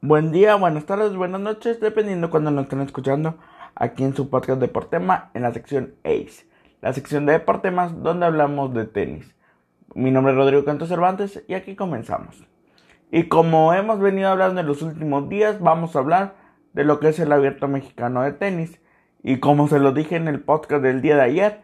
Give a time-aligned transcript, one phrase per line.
[0.00, 3.36] Buen día, buenas tardes, buenas noches, dependiendo cuando nos estén escuchando
[3.74, 6.46] aquí en su podcast Deportema en la sección ACE,
[6.80, 9.34] la sección de Deportemas donde hablamos de tenis.
[9.96, 12.46] Mi nombre es Rodrigo Canto Cervantes y aquí comenzamos.
[13.10, 16.36] Y como hemos venido hablando en los últimos días, vamos a hablar
[16.74, 18.80] de lo que es el abierto mexicano de tenis.
[19.24, 21.62] Y como se lo dije en el podcast del día de ayer,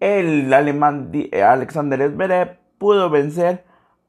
[0.00, 1.12] el alemán
[1.46, 3.66] Alexander Zverev pudo vencer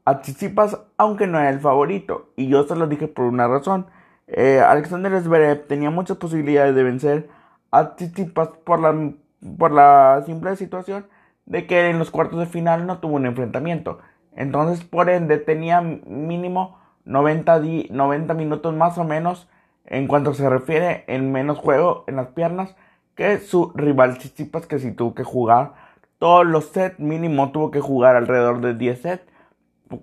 [0.08, 2.30] a Tsitsipas, aunque no era el favorito.
[2.34, 3.88] Y yo se lo dije por una razón.
[4.26, 7.28] Eh, Alexander Zverev tenía muchas posibilidades de vencer
[7.70, 9.12] a Tsitsipas por la,
[9.58, 11.06] por la simple situación
[11.44, 13.98] de que en los cuartos de final no tuvo un enfrentamiento.
[14.34, 19.46] Entonces, por ende, tenía mínimo 90, 90 minutos más o menos
[19.84, 22.74] en cuanto se refiere en menos juego en las piernas
[23.14, 25.74] que su rival Tsitsipas, que si tuvo que jugar
[26.18, 29.37] todos los sets, mínimo tuvo que jugar alrededor de 10 sets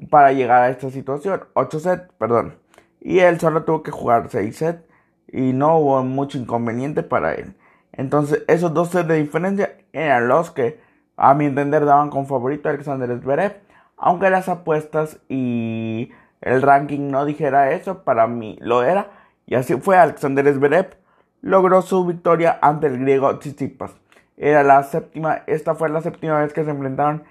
[0.10, 1.44] para llegar a esta situación.
[1.54, 2.56] 8 sets, perdón.
[3.02, 4.84] Y él solo tuvo que jugar 6 sets
[5.32, 7.56] y no hubo mucho inconveniente para él.
[7.92, 10.80] Entonces, esos dos sets de diferencia eran los que,
[11.18, 13.62] a mi entender, daban con favorito a Alexander Zverev.
[13.98, 19.12] Aunque las apuestas y el ranking no dijera eso, para mí lo era.
[19.46, 20.98] Y así fue, Alexander Zverev
[21.42, 23.94] logró su victoria ante el griego Tsitsipas.
[24.38, 27.24] Era la séptima, esta fue la séptima vez que se enfrentaron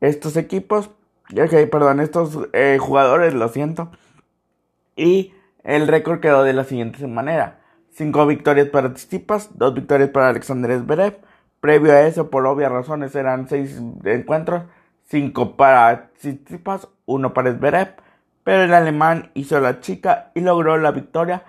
[0.00, 0.90] estos equipos
[1.40, 3.90] Ok, perdón, estos eh, jugadores, lo siento.
[4.96, 5.32] Y
[5.64, 7.60] el récord quedó de la siguiente manera.
[7.92, 11.20] 5 victorias para Tsitsipas, 2 victorias para Alexander Zverev.
[11.60, 14.64] Previo a eso, por obvias razones, eran 6 encuentros.
[15.04, 17.94] 5 para Tsitsipas, 1 para Zverev.
[18.44, 21.44] Pero el alemán hizo la chica y logró la victoria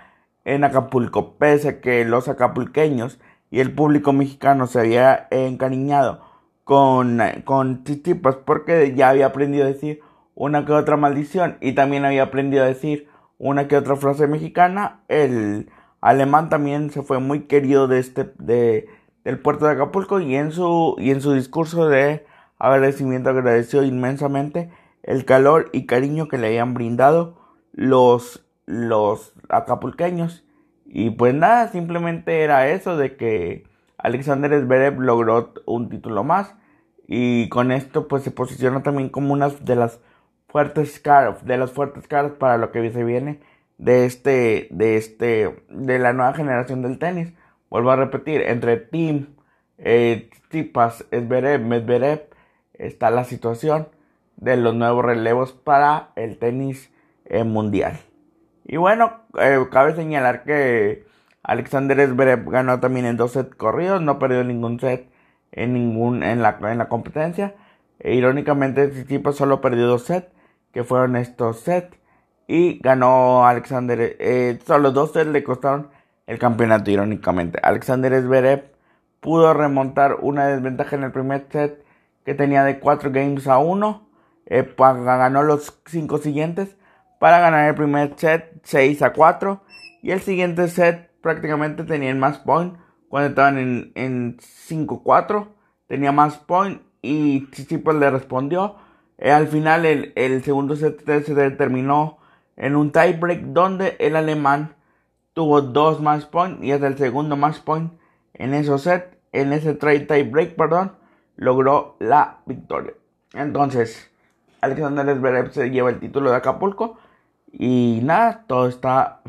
[0.45, 1.35] en Acapulco.
[1.35, 3.19] Pese a que los acapulqueños
[3.51, 6.32] y el público mexicano se había encariñado
[6.63, 10.01] con, con pues porque ya había aprendido a decir
[10.35, 15.01] una que otra maldición y también había aprendido a decir una que otra frase mexicana.
[15.07, 15.69] El
[16.01, 18.87] alemán también se fue muy querido de este, de,
[19.23, 22.25] del puerto de Acapulco y en su, y en su discurso de
[22.57, 24.69] agradecimiento agradeció inmensamente
[25.03, 27.37] el calor y cariño que le habían brindado
[27.73, 30.45] los, los acapulqueños.
[30.85, 33.63] Y pues nada, simplemente era eso de que
[34.03, 36.53] Alexander Zverev logró un título más
[37.07, 40.01] y con esto pues se posiciona también como una de las
[40.49, 42.05] fuertes caras, de las fuertes
[42.37, 43.39] para lo que se viene
[43.77, 47.33] de este, de este, de la nueva generación del tenis.
[47.69, 49.35] Vuelvo a repetir, entre Team,
[49.77, 52.27] eh, Tipas, Zverev, Medvedev,
[52.73, 53.87] está la situación
[54.35, 56.91] de los nuevos relevos para el tenis
[57.25, 57.97] eh, mundial.
[58.65, 61.05] Y bueno, eh, cabe señalar que
[61.43, 65.09] Alexander Zverev ganó también en dos sets corridos, no perdió ningún set
[65.51, 67.55] en, ningún, en, la, en la competencia.
[67.99, 70.27] E, irónicamente, este tipo solo perdió dos sets,
[70.71, 71.97] que fueron estos sets.
[72.47, 75.89] Y ganó Alexander, eh, solo dos sets le costaron
[76.27, 77.59] el campeonato, irónicamente.
[77.61, 78.73] Alexander Zverev
[79.19, 81.83] pudo remontar una desventaja en el primer set
[82.25, 84.07] que tenía de 4 games a 1.
[84.45, 86.75] Eh, ganó los cinco siguientes
[87.19, 89.61] para ganar el primer set 6 a 4.
[90.01, 92.75] Y el siguiente set prácticamente tenían más point
[93.09, 95.47] cuando estaban en, en 5-4.
[95.87, 98.75] Tenía más point y Tsitsipas le respondió.
[99.17, 102.17] Eh, al final el, el, segundo set se terminó
[102.57, 104.75] en un tiebreak donde el alemán
[105.33, 107.93] tuvo dos más point y hasta el segundo más point
[108.33, 110.93] en esos set, en ese tiebreak, perdón,
[111.35, 112.93] logró la victoria.
[113.33, 114.11] Entonces,
[114.61, 116.97] Alexander Zverev se lleva el título de Acapulco
[117.51, 119.21] y nada, todo está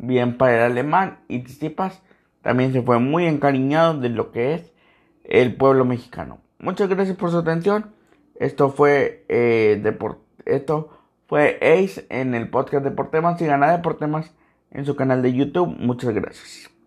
[0.00, 2.02] bien para el alemán y Tsitsipas
[2.42, 4.72] también se fue muy encariñado de lo que es
[5.24, 6.40] el pueblo mexicano.
[6.58, 7.92] Muchas gracias por su atención.
[8.36, 9.82] Esto fue eh,
[10.46, 10.90] esto
[11.26, 13.38] fue Ace en el podcast de Deportemas.
[13.38, 14.34] Sigan a Deportemas
[14.70, 15.76] en su canal de YouTube.
[15.78, 16.79] Muchas gracias.